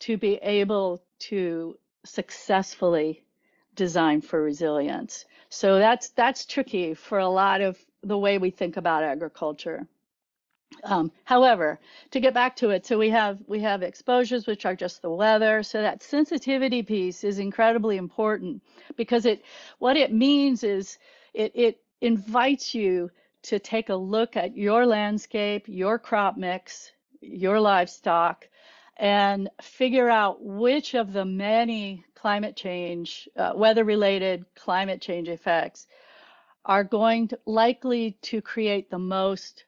[0.00, 3.24] to be able to successfully
[3.74, 5.24] design for resilience.
[5.48, 9.86] So that's that's tricky for a lot of the way we think about agriculture.
[10.84, 14.76] Um, however, to get back to it, so we have we have exposures which are
[14.76, 15.62] just the weather.
[15.62, 18.62] So that sensitivity piece is incredibly important
[18.96, 19.42] because it
[19.78, 20.98] what it means is
[21.32, 23.10] it it invites you
[23.48, 28.46] to take a look at your landscape, your crop mix, your livestock,
[28.96, 35.86] and figure out which of the many climate change, uh, weather related climate change effects
[36.64, 39.64] are going to likely to create the most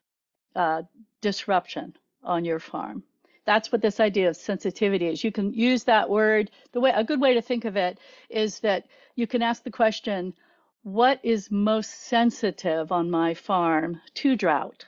[0.54, 0.82] uh,
[1.20, 3.02] disruption on your farm.
[3.46, 5.24] That's what this idea of sensitivity is.
[5.24, 6.50] You can use that word.
[6.72, 9.70] The way a good way to think of it is that you can ask the
[9.70, 10.34] question,
[10.82, 14.86] what is most sensitive on my farm to drought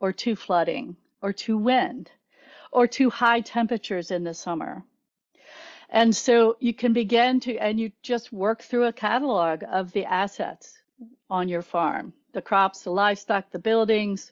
[0.00, 2.10] or to flooding or to wind
[2.72, 4.82] or to high temperatures in the summer?
[5.90, 10.04] And so you can begin to, and you just work through a catalog of the
[10.04, 10.78] assets
[11.28, 14.30] on your farm the crops, the livestock, the buildings,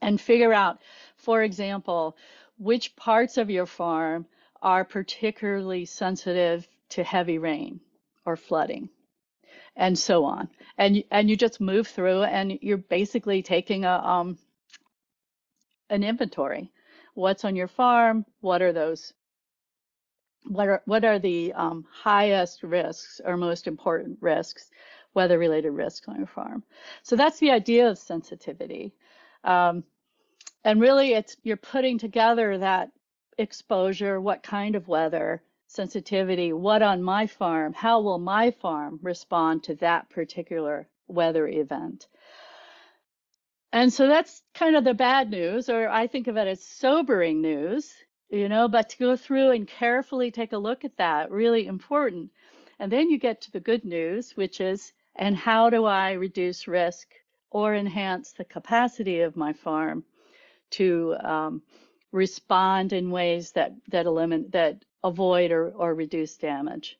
[0.00, 0.80] and figure out,
[1.16, 2.16] for example,
[2.58, 4.26] which parts of your farm
[4.62, 7.80] are particularly sensitive to heavy rain
[8.24, 8.88] or flooding
[9.76, 14.38] and so on and and you just move through and you're basically taking a um
[15.90, 16.70] an inventory
[17.14, 19.12] what's on your farm what are those
[20.48, 24.70] what are what are the um, highest risks or most important risks,
[25.14, 26.62] weather related risks on your farm.
[27.02, 28.94] So that's the idea of sensitivity.
[29.44, 29.84] Um,
[30.64, 32.90] and really it's you're putting together that
[33.38, 39.64] exposure, what kind of weather, sensitivity, what on my farm, how will my farm respond
[39.64, 42.06] to that particular weather event.
[43.72, 47.42] And so that's kind of the bad news, or I think of it as sobering
[47.42, 47.92] news,
[48.30, 52.30] you know, but to go through and carefully take a look at that, really important.
[52.78, 56.68] And then you get to the good news, which is, and how do I reduce
[56.68, 57.08] risk
[57.50, 60.04] or enhance the capacity of my farm
[60.70, 61.62] to um,
[62.12, 66.98] respond in ways that that eliminate that avoid or, or reduce damage,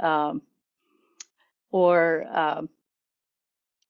[0.00, 0.42] um,
[1.70, 2.68] or um,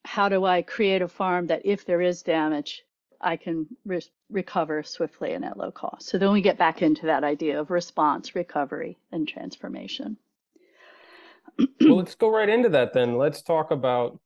[0.05, 2.85] how do I create a farm that if there is damage,
[3.21, 6.09] I can re recover swiftly and at low cost.
[6.09, 10.17] So then we get back into that idea of response, recovery, and transformation.
[11.81, 13.17] well, let's go right into that then.
[13.17, 14.19] Let's talk about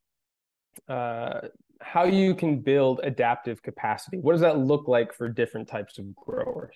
[0.87, 1.41] uh,
[1.81, 4.17] how you can build adaptive capacity.
[4.17, 6.75] What does that look like for different types of growers?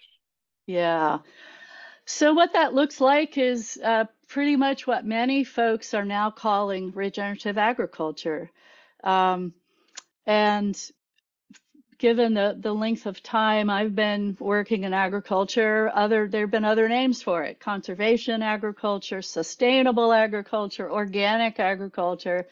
[0.68, 1.20] Yeah.
[2.06, 6.92] So, what that looks like is uh, pretty much what many folks are now calling
[6.92, 8.52] regenerative agriculture.
[9.04, 9.54] Um,
[10.26, 10.78] and
[11.98, 16.66] given the, the length of time I've been working in agriculture, other there have been
[16.66, 22.48] other names for it: conservation agriculture, sustainable agriculture, organic agriculture,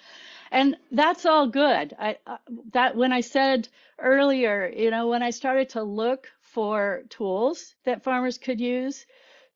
[0.49, 1.93] and that's all good.
[1.99, 2.17] I,
[2.71, 3.67] that when I said
[3.99, 9.05] earlier, you know, when I started to look for tools that farmers could use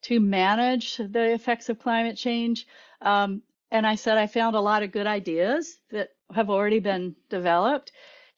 [0.05, 2.67] to manage the effects of climate change,
[3.01, 3.41] um,
[3.71, 7.91] and I said I found a lot of good ideas that have already been developed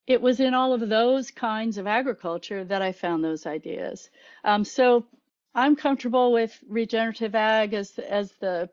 [0.07, 4.09] it was in all of those kinds of agriculture that I found those ideas.
[4.45, 5.05] Um, so
[5.53, 8.69] I'm comfortable with regenerative ag as as the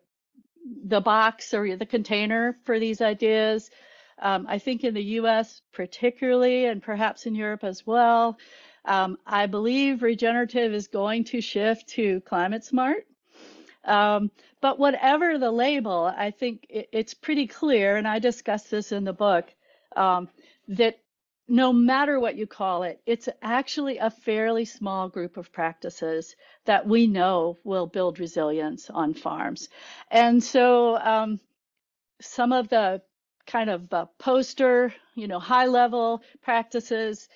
[0.85, 3.69] the box or the container for these ideas.
[4.17, 5.61] Um, I think in the U.S.
[5.73, 8.37] particularly, and perhaps in Europe as well,
[8.85, 13.05] um, I believe regenerative is going to shift to climate smart.
[13.83, 14.31] Um,
[14.61, 19.03] but whatever the label, I think it, it's pretty clear, and I discuss this in
[19.03, 19.45] the book,
[19.95, 20.29] um,
[20.69, 20.99] that
[21.47, 26.87] no matter what you call it, it's actually a fairly small group of practices that
[26.87, 29.69] we know will build resilience on farms.
[30.09, 31.39] And so um,
[32.19, 33.01] some of the
[33.45, 37.29] kind of uh, poster, you know, high level practices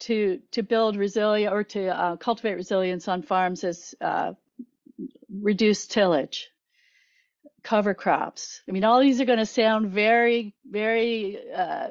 [0.00, 4.32] to to build resilience or to uh, cultivate resilience on farms is uh,
[5.30, 6.50] reduce tillage,
[7.62, 8.62] cover crops.
[8.68, 11.88] I mean, all these are going to sound very, very uh,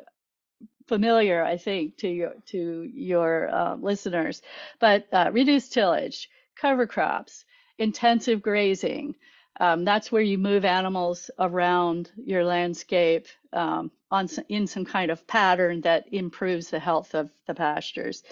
[0.87, 4.41] familiar, I think, to your to your uh, listeners.
[4.79, 7.45] But uh, reduced tillage, cover crops,
[7.77, 9.15] intensive grazing.
[9.59, 15.25] Um, that's where you move animals around your landscape um, on in some kind of
[15.25, 18.23] pattern that improves the health of the pastures.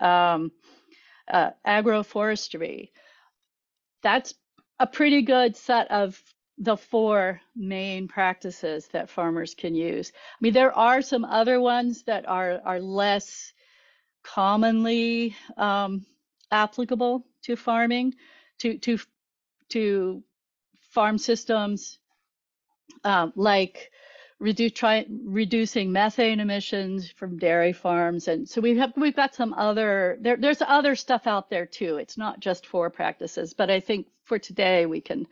[0.00, 0.50] Um,
[1.30, 2.90] uh, agroforestry.
[4.02, 4.34] That's
[4.80, 6.20] a pretty good set of
[6.58, 10.12] the four main practices that farmers can use.
[10.14, 13.52] I mean, there are some other ones that are are less
[14.24, 16.04] commonly um,
[16.50, 18.14] applicable to farming,
[18.58, 18.98] to to
[19.68, 20.24] to
[20.80, 21.98] farm systems,
[23.04, 23.92] uh, like
[24.40, 29.52] reduce, try, reducing methane emissions from dairy farms, and so we have we've got some
[29.52, 31.96] other there, there's other stuff out there too.
[31.98, 35.26] It's not just four practices, but I think for today we can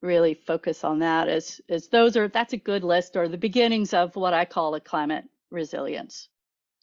[0.00, 3.92] really focus on that as as those are that's a good list or the beginnings
[3.92, 6.28] of what I call a climate resilience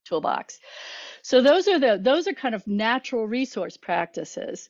[0.06, 0.60] toolbox.
[1.22, 4.70] So those are the those are kind of natural resource practices.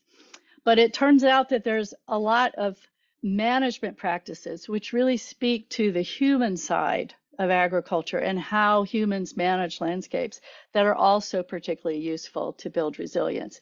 [0.65, 2.77] But it turns out that there's a lot of
[3.23, 9.81] management practices which really speak to the human side of agriculture and how humans manage
[9.81, 10.39] landscapes
[10.73, 13.59] that are also particularly useful to build resilience.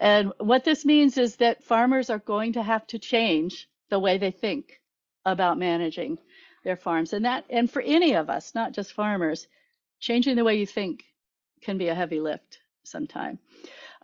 [0.00, 4.18] And what this means is that farmers are going to have to change the way
[4.18, 4.80] they think
[5.24, 6.18] about managing
[6.64, 7.12] their farms.
[7.12, 9.46] And that, and for any of us, not just farmers,
[10.00, 11.04] changing the way you think
[11.60, 13.38] can be a heavy lift sometime.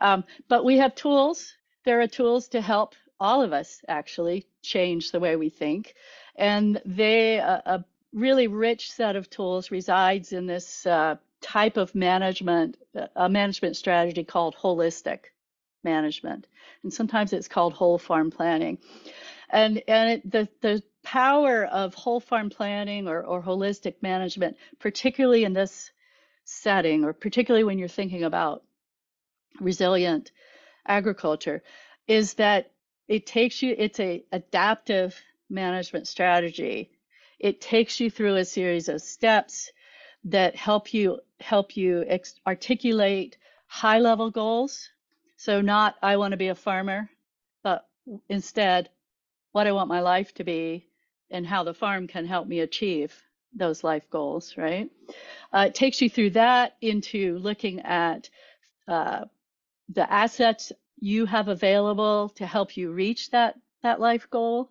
[0.00, 1.54] Um, but we have tools.
[1.84, 5.94] There are tools to help all of us actually change the way we think.
[6.36, 12.78] And they, a, really rich set of tools resides in this uh, type of management,
[13.14, 15.18] a management strategy called holistic
[15.84, 16.46] management.
[16.82, 18.78] And sometimes it's called whole farm planning
[19.50, 25.44] and and it, the the power of whole farm planning or, or holistic management, particularly
[25.44, 25.90] in this
[26.44, 28.62] setting, or particularly when you're thinking about
[29.60, 30.32] resilient
[30.86, 31.62] agriculture,
[32.06, 32.72] is that
[33.08, 33.74] it takes you.
[33.76, 36.90] It's a adaptive management strategy.
[37.38, 39.70] It takes you through a series of steps
[40.24, 44.90] that help you help you ex- articulate high level goals.
[45.36, 47.08] So not I want to be a farmer,
[47.62, 47.86] but
[48.28, 48.90] instead
[49.52, 50.86] what I want my life to be
[51.30, 53.14] and how the farm can help me achieve
[53.54, 54.90] those life goals, right?
[55.52, 58.28] Uh, it takes you through that into looking at
[58.86, 59.24] uh,
[59.90, 64.70] the assets you have available to help you reach that that life goal.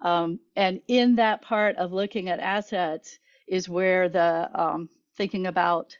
[0.00, 5.96] Um, and in that part of looking at assets is where the um, thinking about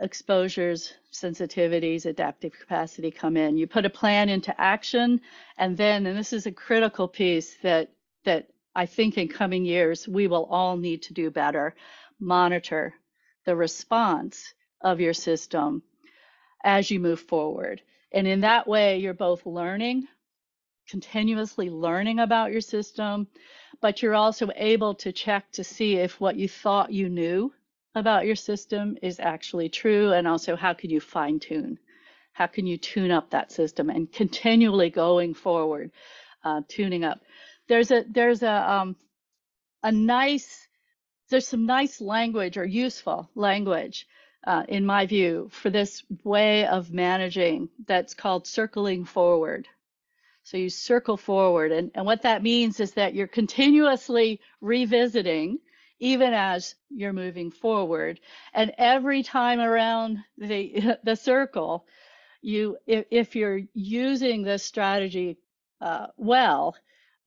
[0.00, 3.56] exposures, sensitivities, adaptive capacity come in.
[3.56, 5.20] You put a plan into action,
[5.56, 7.90] and then, and this is a critical piece that
[8.24, 11.74] that I think in coming years we will all need to do better.
[12.20, 12.94] Monitor
[13.44, 15.82] the response of your system
[16.62, 17.80] as you move forward.
[18.12, 20.08] And in that way, you're both learning,
[20.88, 23.28] continuously learning about your system,
[23.80, 27.52] but you're also able to check to see if what you thought you knew
[27.94, 31.78] about your system is actually true and also how can you fine tune
[32.38, 35.90] how can you tune up that system and continually going forward
[36.44, 37.18] uh, tuning up?
[37.68, 38.96] There's a there's a um,
[39.82, 40.68] a nice
[41.30, 44.06] there's some nice language or useful language
[44.46, 49.68] uh, in my view for this way of managing that's called circling forward
[50.42, 55.58] so you circle forward and, and what that means is that you're continuously revisiting
[56.00, 58.20] even as you're moving forward.
[58.54, 61.86] And every time around the the circle,
[62.40, 65.38] you if, if you're using this strategy
[65.80, 66.76] uh, well,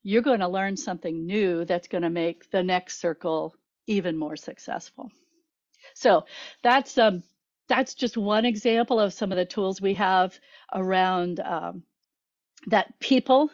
[0.03, 3.55] you're going to learn something new that's going to make the next circle
[3.88, 5.09] even more successful.
[5.94, 6.26] So
[6.64, 7.24] that's um,
[7.68, 10.38] that's just one example of some of the tools we have
[10.74, 11.84] around um,
[12.68, 13.50] that people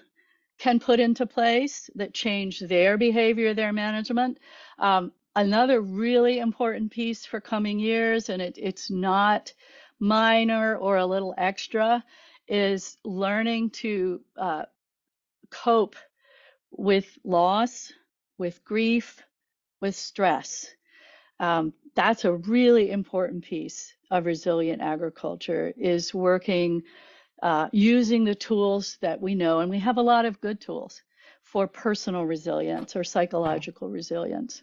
[0.57, 4.39] can put into place that change their behavior, their management.
[4.79, 9.53] Um, another really important piece for coming years, and it, it's not
[9.99, 12.03] minor or a little extra,
[12.47, 14.63] is learning to uh,
[15.51, 15.95] cope
[16.71, 17.91] with loss,
[18.37, 19.21] with grief,
[19.79, 20.67] with stress.
[21.39, 26.83] Um, that's a really important piece of resilient agriculture is working
[27.41, 31.01] uh, using the tools that we know, and we have a lot of good tools
[31.41, 34.61] for personal resilience or psychological resilience.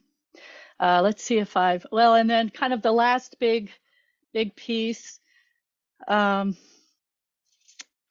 [0.78, 3.70] Uh, let's see if I've well, and then kind of the last big,
[4.32, 5.18] big piece.
[6.06, 6.56] Um,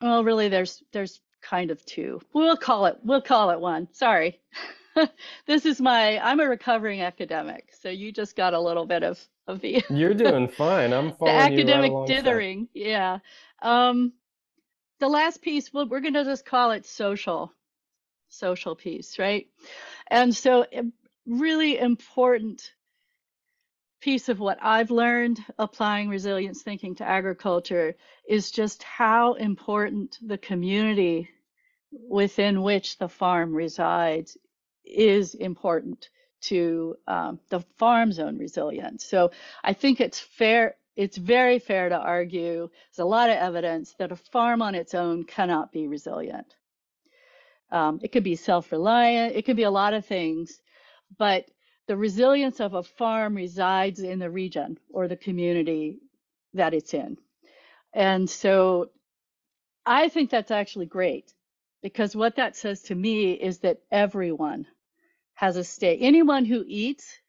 [0.02, 2.20] well, really, there's there's kind of two.
[2.34, 3.88] We'll call it we'll call it one.
[3.94, 4.42] Sorry.
[5.46, 9.20] this is my I'm a recovering academic, so you just got a little bit of
[9.48, 10.94] of the You're doing fine.
[10.94, 12.68] I'm following the academic right dithering.
[12.74, 13.20] Yeah.
[13.62, 14.14] Um,
[15.00, 17.52] the last piece, well, we're going to just call it social,
[18.30, 19.48] social piece, right?
[20.08, 20.66] And so,
[21.26, 22.72] really important
[24.02, 27.96] piece of what I've learned applying resilience thinking to agriculture
[28.28, 31.30] is just how important the community
[31.92, 34.38] within which the farm resides
[34.86, 36.10] is important
[36.42, 39.06] to um, the farm zone resilience.
[39.06, 39.32] So
[39.64, 44.12] I think it's fair, it's very fair to argue, there's a lot of evidence that
[44.12, 46.54] a farm on its own cannot be resilient.
[47.72, 50.62] Um, it could be self reliant, it could be a lot of things,
[51.18, 51.46] but
[51.88, 56.00] the resilience of a farm resides in the region or the community
[56.54, 57.18] that it's in.
[57.94, 58.90] And so
[59.86, 61.34] I think that's actually great
[61.82, 64.66] because what that says to me is that everyone
[65.34, 66.00] has a stake.
[66.02, 67.20] Anyone who eats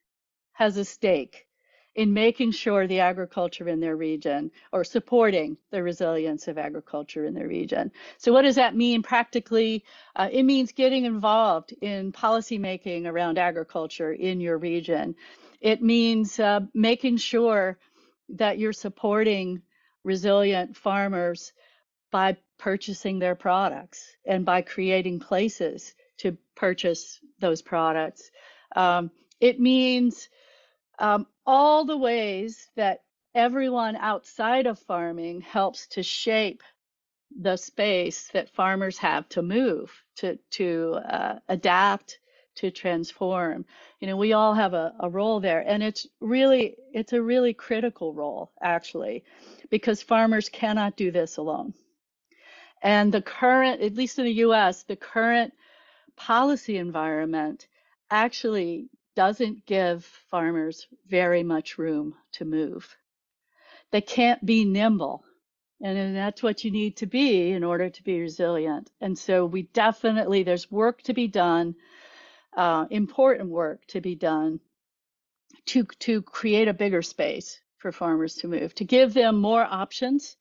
[0.53, 1.47] has a stake
[1.95, 7.35] in making sure the agriculture in their region or supporting the resilience of agriculture in
[7.35, 7.93] their region.
[8.19, 9.85] So, what does that mean practically?
[10.17, 15.15] Uh, it means getting involved in policymaking around agriculture in your region.
[15.61, 17.79] It means uh, making sure
[18.31, 19.63] that you're supporting
[20.03, 21.53] resilient farmers
[22.11, 25.95] by purchasing their products and by creating places
[26.55, 28.31] purchase those products.
[28.77, 30.29] Um, it means
[30.99, 33.03] um, all the ways that
[33.35, 36.63] everyone outside of farming helps to shape
[37.41, 42.19] the space that farmers have to move, to to uh, adapt,
[42.55, 43.65] to transform.
[44.01, 47.53] You know, we all have a, a role there, and it's really it's a really
[47.53, 49.25] critical role actually,
[49.69, 51.75] because farmers cannot do this alone.
[52.83, 55.55] And the current, at least in the U.S., the current
[56.17, 57.67] policy environment
[58.11, 62.97] actually doesn't give farmers very much room to move.
[63.91, 65.25] They can't be nimble.
[65.81, 68.91] And that's what you need to be in order to be resilient.
[69.01, 71.75] And so we definitely, there's work to be done,
[72.57, 74.61] uh, important work to be done
[75.67, 80.37] to, to create a bigger space for farmers to move, to give them more options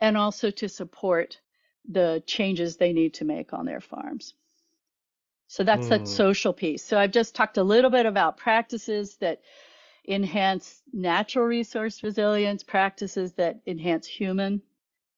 [0.00, 1.40] and also to support
[1.88, 4.34] the changes they need to make on their farms.
[5.50, 5.90] So that's mm.
[5.90, 6.80] that social piece.
[6.84, 9.40] So I've just talked a little bit about practices that
[10.06, 14.62] enhance natural resource resilience, practices that enhance human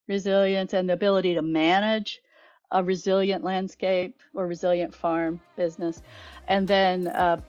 [0.08, 2.22] resilience, and the ability to manage
[2.70, 6.00] a resilient landscape or resilient farm business.
[6.48, 7.42] And then uh,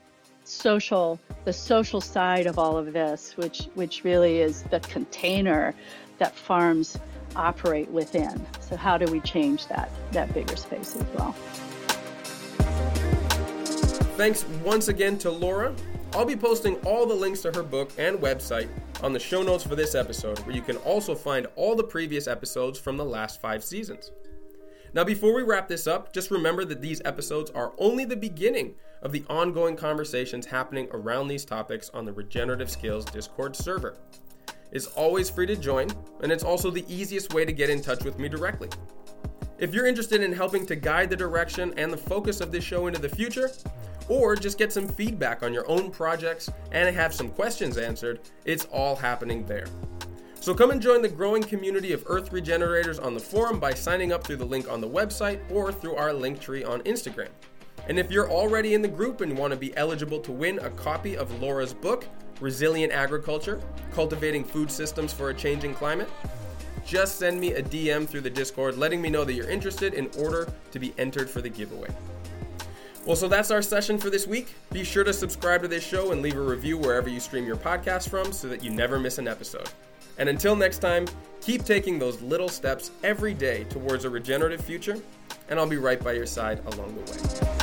[0.43, 5.73] social, the social side of all of this, which which really is the container
[6.17, 6.99] that farms
[7.37, 8.45] operate within.
[8.59, 11.33] So how do we change that that bigger space as well?
[14.15, 15.73] Thanks once again to Laura.
[16.13, 18.69] I'll be posting all the links to her book and website
[19.01, 22.27] on the show notes for this episode, where you can also find all the previous
[22.27, 24.11] episodes from the last five seasons.
[24.93, 28.75] Now, before we wrap this up, just remember that these episodes are only the beginning
[29.01, 33.97] of the ongoing conversations happening around these topics on the Regenerative Skills Discord server.
[34.71, 35.89] It's always free to join,
[36.21, 38.69] and it's also the easiest way to get in touch with me directly.
[39.57, 42.87] If you're interested in helping to guide the direction and the focus of this show
[42.87, 43.49] into the future,
[44.09, 48.65] or just get some feedback on your own projects and have some questions answered, it's
[48.65, 49.67] all happening there.
[50.39, 54.11] So come and join the growing community of Earth Regenerators on the forum by signing
[54.11, 57.29] up through the link on the website or through our link tree on Instagram.
[57.87, 60.69] And if you're already in the group and want to be eligible to win a
[60.69, 62.05] copy of Laura's book,
[62.41, 63.61] Resilient Agriculture
[63.93, 66.09] Cultivating Food Systems for a Changing Climate,
[66.85, 70.09] just send me a DM through the Discord letting me know that you're interested in
[70.19, 71.89] order to be entered for the giveaway.
[73.05, 74.53] Well, so that's our session for this week.
[74.71, 77.57] Be sure to subscribe to this show and leave a review wherever you stream your
[77.57, 79.69] podcast from so that you never miss an episode.
[80.17, 81.07] And until next time,
[81.41, 85.01] keep taking those little steps every day towards a regenerative future,
[85.49, 87.62] and I'll be right by your side along the way.